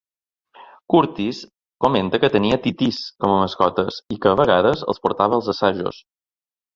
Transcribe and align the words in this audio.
Curtiss 0.93 1.41
comenta 1.85 2.19
que 2.23 2.31
tenia 2.35 2.57
titís 2.63 3.01
com 3.25 3.33
a 3.33 3.35
mascotes 3.43 3.99
i 4.15 4.17
que, 4.23 4.31
a 4.31 4.39
vegades, 4.41 4.81
els 4.95 5.03
portava 5.05 5.39
als 5.41 5.51
assajos. 5.55 6.01